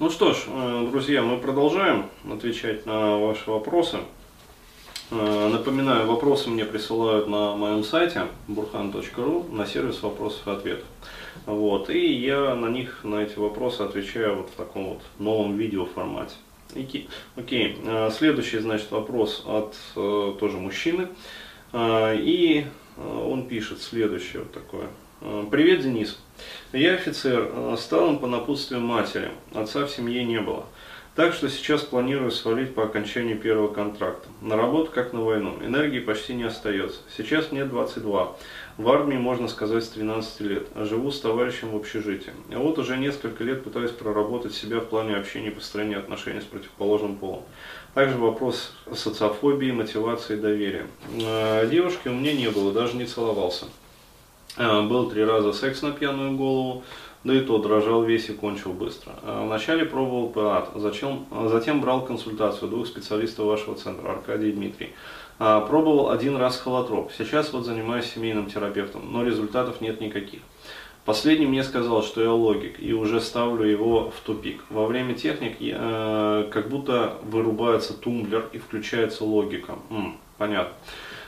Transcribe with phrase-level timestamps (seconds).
[0.00, 3.98] Ну что ж, э, друзья, мы продолжаем отвечать на ваши вопросы.
[5.10, 10.86] Э, напоминаю, вопросы мне присылают на моем сайте burhan.ru на сервис вопросов и ответов.
[11.44, 15.84] Вот, и я на них, на эти вопросы отвечаю вот в таком вот новом видео
[15.84, 16.36] формате.
[17.36, 21.08] Окей, э, следующий, значит, вопрос от тоже мужчины.
[21.76, 22.64] И
[22.96, 24.86] он пишет следующее вот такое.
[25.20, 26.18] Привет, Денис.
[26.72, 30.64] Я офицер, э, стал им по напутствию матери, отца в семье не было.
[31.14, 34.26] Так что сейчас планирую свалить по окончании первого контракта.
[34.40, 35.58] На работу как на войну.
[35.60, 37.00] Энергии почти не остается.
[37.14, 38.34] Сейчас мне 22.
[38.78, 40.68] В армии, можно сказать, с 13 лет.
[40.74, 42.32] Живу с товарищем в общежитии.
[42.50, 46.44] А вот уже несколько лет пытаюсь проработать себя в плане общения и построения отношений с
[46.44, 47.42] противоположным полом.
[47.92, 50.86] Также вопрос социофобии, мотивации и доверия.
[51.20, 53.66] Э, девушки у меня не было, даже не целовался.
[54.56, 56.82] Э, был три раза секс на пьяную голову,
[57.24, 59.12] да и то дрожал весь и кончил быстро.
[59.22, 64.90] Э, вначале пробовал ПАД, затем, затем брал консультацию двух специалистов вашего центра, Аркадий и Дмитрий.
[65.38, 67.12] Э, пробовал один раз холотроп.
[67.16, 70.40] Сейчас вот занимаюсь семейным терапевтом, но результатов нет никаких.
[71.06, 74.62] Последний мне сказал, что я логик, и уже ставлю его в тупик.
[74.68, 79.76] Во время техник э, как будто вырубается тумблер и включается логика.
[79.88, 80.74] М, понятно.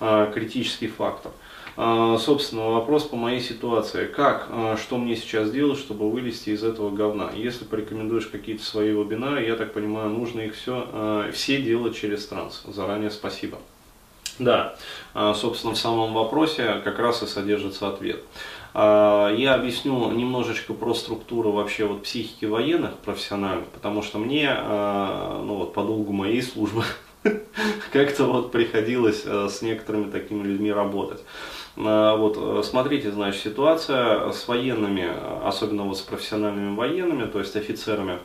[0.00, 1.32] Э, критический фактор.
[1.76, 4.06] А, собственно, вопрос по моей ситуации.
[4.06, 7.30] Как, а, что мне сейчас делать, чтобы вылезти из этого говна?
[7.34, 12.26] Если порекомендуешь какие-то свои вебинары, я так понимаю, нужно их все, а, все делать через
[12.26, 12.62] транс.
[12.66, 13.58] Заранее спасибо.
[14.40, 14.74] Да,
[15.36, 18.20] собственно, в самом вопросе как раз и содержится ответ.
[18.74, 25.72] Я объясню немножечко про структуру вообще вот психики военных профессиональных, потому что мне, ну вот
[25.72, 26.82] по долгу моей службы,
[27.92, 31.22] как-то вот приходилось с некоторыми такими людьми работать.
[31.76, 35.10] А, вот, э, смотрите, значит, ситуация с военными,
[35.44, 38.18] особенно вот с профессиональными военными, то есть офицерами,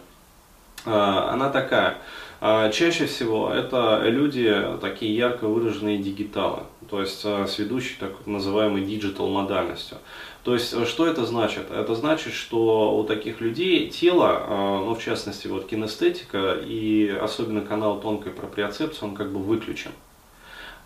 [0.85, 1.97] она такая.
[2.41, 8.85] А, чаще всего это люди такие ярко выраженные дигиталы, то есть с ведущей так называемой
[8.85, 9.97] digital модальностью.
[10.43, 11.69] То есть э, что это значит?
[11.69, 17.99] Это значит, что у таких людей тело, ну в частности вот кинестетика и особенно канал
[17.99, 19.91] тонкой проприоцепции, он как бы выключен.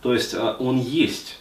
[0.01, 1.39] То есть он есть,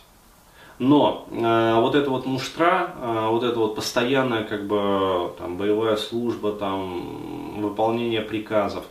[0.78, 5.96] но э, вот эта вот муштра, э, вот эта вот постоянная как бы там, боевая
[5.96, 8.84] служба, там, выполнение приказов,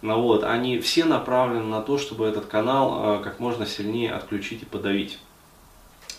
[0.00, 4.62] ну, вот, они все направлены на то, чтобы этот канал э, как можно сильнее отключить
[4.62, 5.18] и подавить.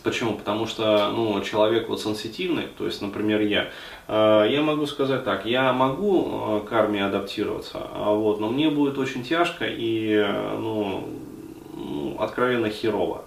[0.04, 0.34] Почему?
[0.34, 3.70] Потому что ну, человек вот сенситивный, то есть, например, я,
[4.08, 8.70] э, я могу сказать так, я могу э, к армии адаптироваться, а вот, но мне
[8.70, 11.10] будет очень тяжко и э, ну,
[11.76, 13.24] ну, откровенно херово.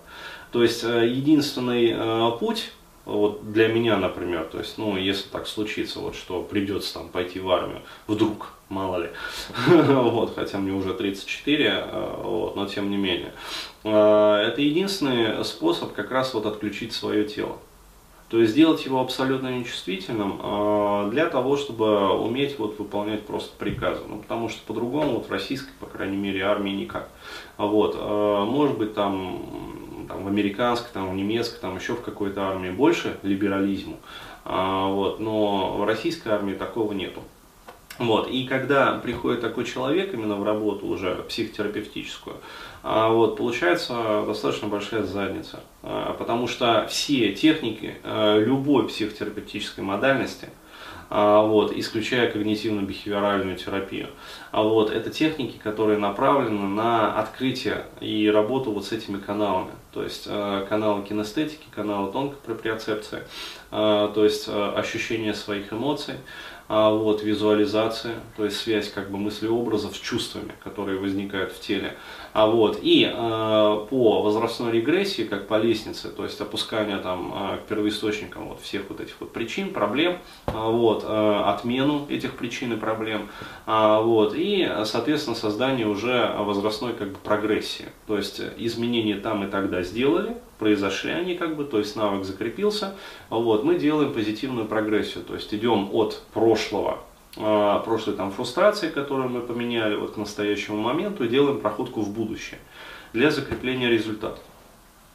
[0.50, 2.72] То есть э, единственный э, путь
[3.04, 7.40] вот для меня, например, то есть, ну, если так случится, вот, что придется там пойти
[7.40, 9.10] в армию, вдруг, мало ли,
[9.66, 13.32] вот, хотя мне уже 34, э, вот, но тем не менее,
[13.82, 17.58] это единственный способ как раз вот отключить свое тело.
[18.28, 24.00] То есть сделать его абсолютно нечувствительным для того, чтобы уметь вот выполнять просто приказы.
[24.08, 27.10] Ну, потому что по-другому вот в российской, по крайней мере, армии никак.
[27.58, 27.94] Вот,
[28.48, 29.81] может быть там
[30.12, 33.98] там, в американской, там, в немецкой, там, еще в какой-то армии больше либерализму,
[34.44, 37.22] а, вот, но в российской армии такого нету.
[37.98, 42.36] Вот, и когда приходит такой человек именно в работу уже психотерапевтическую,
[42.82, 50.48] а, вот, получается достаточно большая задница, а, потому что все техники любой психотерапевтической модальности–
[51.14, 54.09] а, вот, исключая когнитивно-бихевиоральную терапию.
[54.50, 59.72] А вот, это техники, которые направлены на открытие и работу вот с этими каналами.
[59.92, 63.24] То есть каналы кинестетики, каналы тонкой проприоцепции,
[63.70, 66.14] то есть ощущение своих эмоций,
[66.68, 71.96] а, вот, визуализация, то есть связь как бы мыслеобразов с чувствами, которые возникают в теле.
[72.32, 77.56] А вот, и э, по возрастной регрессии, как по лестнице, то есть опускание там э,
[77.58, 82.72] к первоисточникам вот всех вот этих вот причин, проблем, э, вот, э, отмену этих причин
[82.72, 83.28] и проблем,
[83.66, 87.86] э, вот, и, соответственно, создание уже возрастной как бы прогрессии.
[88.06, 92.94] То есть изменения там и тогда сделали, произошли они как бы, то есть навык закрепился,
[93.28, 96.22] вот, мы делаем позитивную прогрессию, то есть идем от
[96.53, 96.99] прошлого,
[97.37, 102.13] э, прошлой там фрустрации, которую мы поменяли вот к настоящему моменту, и делаем проходку в
[102.13, 102.59] будущее
[103.13, 104.43] для закрепления результатов.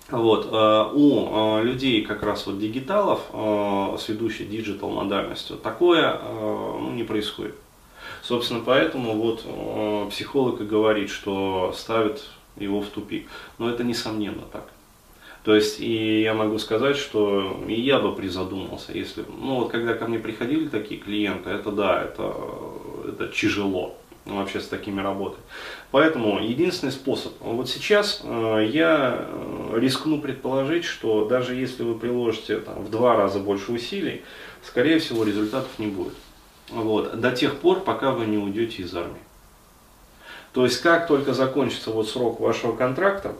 [0.09, 3.19] Вот, э, у э, людей как раз вот дигиталов
[3.99, 7.55] с ведущей digital модальностью такое ну, не происходит.
[8.23, 12.23] Собственно, поэтому вот психолог и говорит, что ставит
[12.55, 13.27] его в тупик.
[13.57, 14.63] Но это несомненно так.
[15.47, 20.05] То есть, и я могу сказать, что я бы призадумался, если, ну вот когда ко
[20.05, 22.35] мне приходили такие клиенты, это да, это,
[23.07, 23.95] это тяжело.
[24.25, 25.39] вообще с такими работать.
[25.91, 27.31] Поэтому единственный способ.
[27.39, 33.15] Вот сейчас э, я э, рискну предположить, что даже если вы приложите там, в два
[33.15, 34.23] раза больше усилий,
[34.63, 36.15] скорее всего результатов не будет.
[36.71, 39.15] Вот, до тех пор, пока вы не уйдете из армии.
[40.51, 43.33] То есть как только закончится вот срок вашего контракта,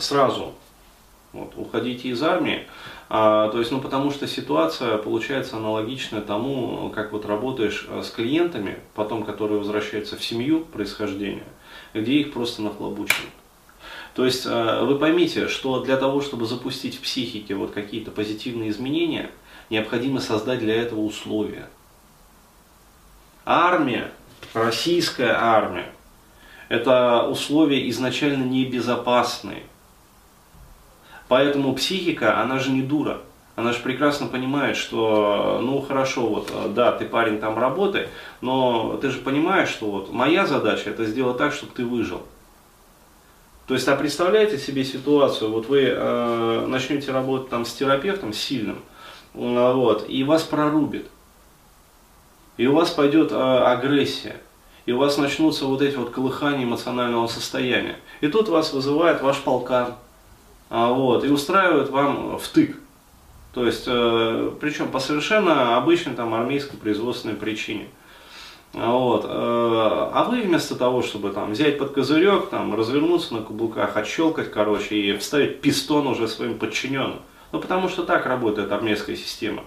[0.00, 0.54] сразу
[1.32, 2.66] вот, уходите из армии,
[3.14, 8.10] а, то есть, ну, потому что ситуация получается аналогичная тому, как вот работаешь э, с
[8.10, 11.44] клиентами, потом, которые возвращаются в семью происхождения,
[11.92, 13.32] где их просто нахлобучивают.
[14.14, 18.70] То есть, э, вы поймите, что для того, чтобы запустить в психике вот какие-то позитивные
[18.70, 19.30] изменения,
[19.68, 21.68] необходимо создать для этого условия.
[23.44, 24.10] Армия,
[24.54, 25.92] российская армия,
[26.72, 29.64] это условия изначально небезопасные.
[31.28, 33.20] Поэтому психика, она же не дура.
[33.56, 38.08] Она же прекрасно понимает, что, ну хорошо, вот, да, ты парень там работай,
[38.40, 42.22] но ты же понимаешь, что вот моя задача это сделать так, чтобы ты выжил.
[43.66, 48.78] То есть, а представляете себе ситуацию, вот вы э, начнете работать там с терапевтом сильным,
[49.34, 51.06] вот, и вас прорубит.
[52.56, 54.40] И у вас пойдет э, агрессия.
[54.86, 57.96] И у вас начнутся вот эти вот колыхания эмоционального состояния.
[58.20, 59.94] И тут вас вызывает ваш полкан,
[60.70, 62.76] а, вот, и устраивают вам втык.
[63.52, 67.88] То есть, э, причем по совершенно обычной там армейской производственной причине.
[68.74, 69.26] А, вот.
[69.26, 74.50] Э, а вы вместо того, чтобы там взять под козырек, там, развернуться на каблуках, отщелкать,
[74.50, 77.20] короче, и вставить пистон уже своим подчиненным.
[77.52, 79.64] Ну, потому что так работает армейская система.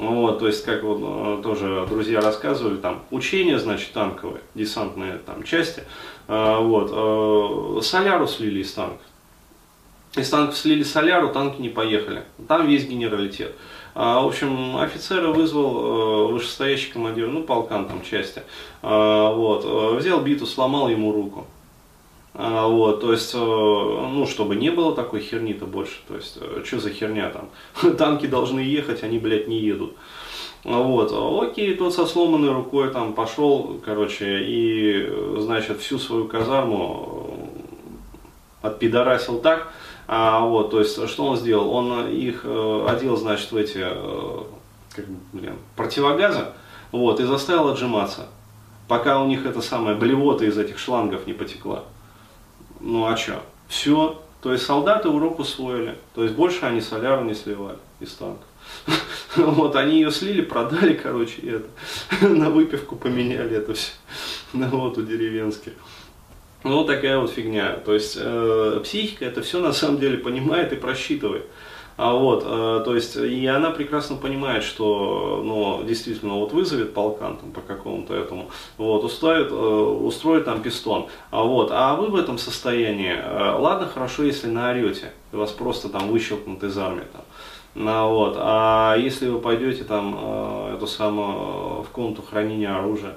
[0.00, 5.42] Вот, то есть, как вот э, тоже друзья рассказывали, там, учения, значит, танковые, десантные там
[5.42, 5.84] части,
[6.26, 9.00] вот, соляру слили из танков.
[10.16, 12.24] Из танков слили соляру, танки не поехали.
[12.48, 13.54] Там весь генералитет.
[13.94, 18.42] А, в общем, офицера вызвал э, вышестоящий командир, ну, полкан там части.
[18.82, 21.46] А, вот, э, взял биту, сломал ему руку.
[22.34, 26.00] А, вот, то есть, э, ну, чтобы не было такой херни-то больше.
[26.06, 27.96] То есть, что за херня там?
[27.96, 29.94] Танки должны ехать, они, блядь, не едут.
[30.62, 31.12] Вот,
[31.42, 37.50] окей, тот со сломанной рукой там пошел, короче, и, значит, всю свою казарму
[38.60, 39.72] отпидорасил так,
[40.06, 41.70] а, вот, то есть, что он сделал?
[41.70, 44.38] Он их э, одел, значит, в эти, э,
[44.94, 46.46] как, блин, противогазы,
[46.92, 48.26] вот, и заставил отжиматься,
[48.88, 51.84] пока у них это самое блевота из этих шлангов не потекла.
[52.80, 53.42] Ну а что?
[53.68, 54.22] Все.
[54.42, 55.96] То есть солдаты урок усвоили.
[56.14, 58.44] То есть больше они соляру не сливали из танка.
[59.36, 62.26] Вот, они ее слили, продали, короче, это.
[62.26, 63.92] На выпивку поменяли это все.
[64.52, 65.72] Ну вот, у деревенских.
[66.64, 67.74] Ну, вот такая вот фигня.
[67.76, 71.46] То есть э, психика это все на самом деле понимает и просчитывает.
[72.02, 77.36] А вот, э, то есть, и она прекрасно понимает, что, ну, действительно, вот вызовет полкан
[77.36, 78.48] там по какому-то этому,
[78.78, 83.86] вот, устроит, э, устроит там пистон, а вот, а вы в этом состоянии, э, ладно,
[83.86, 87.22] хорошо, если наорете, вас просто там выщелкнут из армии там,
[87.74, 93.16] ну, вот, а если вы пойдете там, э, эту самую, в комнату хранения оружия,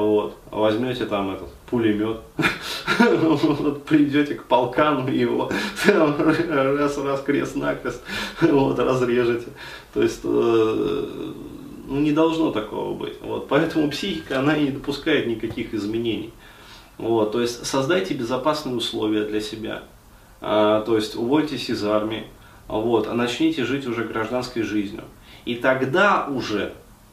[0.00, 2.20] вот, возьмете там этот пулемет,
[2.98, 5.50] вот, придете к полкану и его
[5.86, 8.02] раз, раз, крест-накрест,
[8.40, 9.48] вот, разрежете.
[9.92, 11.06] То есть, э,
[11.88, 13.20] ну, не должно такого быть.
[13.20, 16.32] Вот, поэтому психика, она не допускает никаких изменений.
[16.96, 19.82] Вот, то есть, создайте безопасные условия для себя.
[20.40, 22.24] А, то есть, увольтесь из армии,
[22.66, 25.04] вот, а начните жить уже гражданской жизнью.
[25.44, 26.72] И тогда уже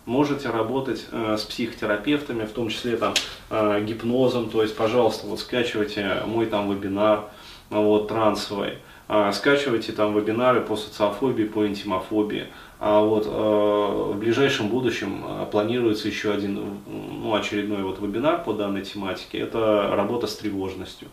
[0.10, 3.14] можете работать э, с психотерапевтами, в том числе там
[3.50, 7.26] э, гипнозом, то есть, пожалуйста, вот скачивайте мой там вебинар,
[7.70, 8.74] вот, трансовый,
[9.08, 12.48] э, скачивайте там вебинары по социофобии, по интимофобии,
[12.80, 18.54] а вот э, в ближайшем будущем э, планируется еще один, ну, очередной вот вебинар по
[18.54, 21.08] данной тематике, это работа с тревожностью.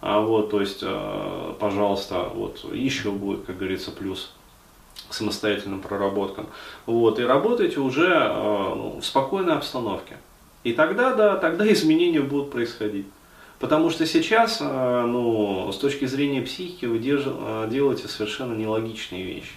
[0.00, 4.32] А вот, то есть, э, пожалуйста, вот еще будет, как говорится, плюс
[5.14, 6.46] самостоятельным проработкам.
[6.86, 10.16] Вот, и работаете уже э, ну, в спокойной обстановке.
[10.64, 13.06] И тогда, да, тогда изменения будут происходить.
[13.58, 19.24] Потому что сейчас, э, ну, с точки зрения психики, вы держ, э, делаете совершенно нелогичные
[19.24, 19.54] вещи.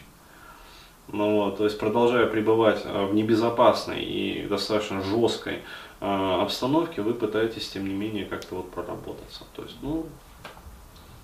[1.08, 5.60] Ну, вот, то есть, продолжая пребывать в небезопасной и достаточно жесткой
[6.00, 9.44] обстановке, вы пытаетесь, тем не менее, как-то вот проработаться.
[9.56, 10.08] То есть, ну,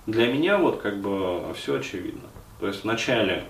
[0.05, 2.29] для меня вот как бы все очевидно.
[2.59, 3.47] То есть, вначале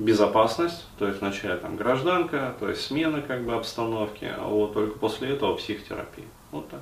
[0.00, 4.98] безопасность, то есть вначале там гражданка, то есть смена как бы обстановки, а вот только
[4.98, 6.24] после этого психотерапия.
[6.50, 6.80] Вот так.